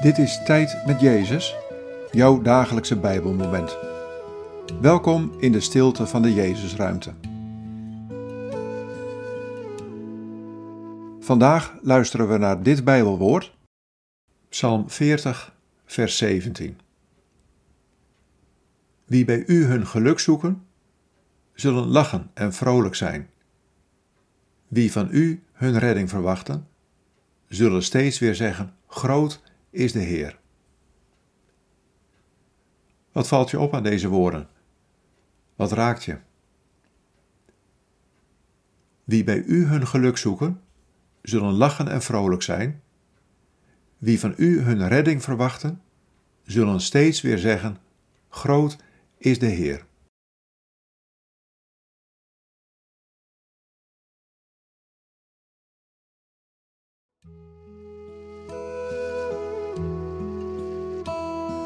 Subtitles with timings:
[0.00, 1.56] Dit is Tijd met Jezus,
[2.10, 3.76] jouw dagelijkse Bijbelmoment.
[4.80, 7.14] Welkom in de stilte van de Jezusruimte.
[11.20, 13.56] Vandaag luisteren we naar dit Bijbelwoord,
[14.48, 16.78] Psalm 40, vers 17.
[19.04, 20.62] Wie bij u hun geluk zoeken,
[21.54, 23.30] zullen lachen en vrolijk zijn.
[24.68, 26.68] Wie van u hun redding verwachten,
[27.48, 30.38] zullen steeds weer zeggen: Groot is de Heer.
[33.12, 34.48] Wat valt je op aan deze woorden?
[35.56, 36.18] Wat raakt je?
[39.04, 40.60] Wie bij u hun geluk zoeken,
[41.22, 42.82] zullen lachen en vrolijk zijn.
[43.98, 45.82] Wie van u hun redding verwachten,
[46.42, 47.76] zullen steeds weer zeggen:
[48.28, 48.76] Groot
[49.18, 49.86] is de Heer.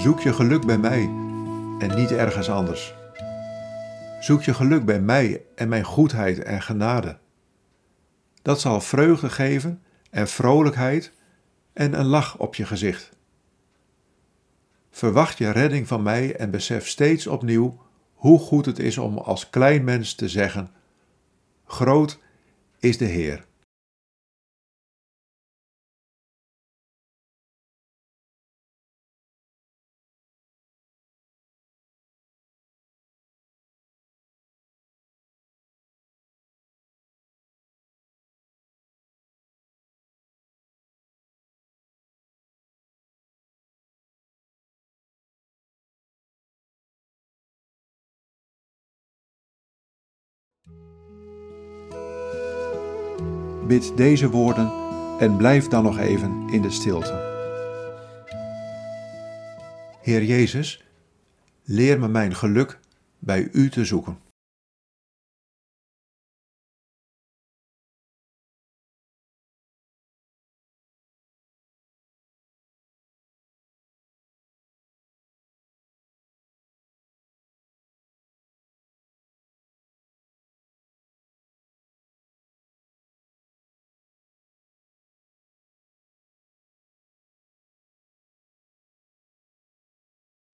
[0.00, 1.02] Zoek je geluk bij mij
[1.78, 2.94] en niet ergens anders.
[4.20, 7.18] Zoek je geluk bij mij en mijn goedheid en genade.
[8.42, 11.12] Dat zal vreugde geven en vrolijkheid
[11.72, 13.10] en een lach op je gezicht.
[14.90, 17.82] Verwacht je redding van mij en besef steeds opnieuw
[18.14, 20.70] hoe goed het is om als klein mens te zeggen:
[21.64, 22.18] Groot
[22.78, 23.44] is de Heer.
[53.70, 54.72] Bid deze woorden
[55.18, 57.12] en blijf dan nog even in de stilte.
[60.02, 60.84] Heer Jezus,
[61.64, 62.78] leer me mijn geluk
[63.18, 64.18] bij U te zoeken.